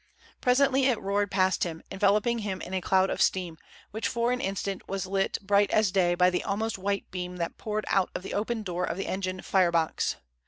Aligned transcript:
Presently 0.41 0.87
it 0.87 0.99
roared 0.99 1.29
past 1.29 1.63
him, 1.63 1.83
enveloping 1.91 2.39
him 2.39 2.59
in 2.59 2.73
a 2.73 2.81
cloud 2.81 3.11
of 3.11 3.21
steam, 3.21 3.59
which 3.91 4.07
for 4.07 4.31
an 4.31 4.41
instant 4.41 4.89
was 4.89 5.05
lit 5.05 5.37
bright 5.43 5.69
as 5.69 5.91
day 5.91 6.15
by 6.15 6.31
the 6.31 6.43
almost 6.43 6.79
white 6.79 7.11
beam 7.11 7.37
that 7.37 7.59
poured 7.59 7.85
out 7.87 8.09
of 8.15 8.23
the 8.23 8.33
open 8.33 8.63
door 8.63 8.83
of 8.83 8.97
the 8.97 9.05
engine 9.05 9.43
firebox. 9.43 10.15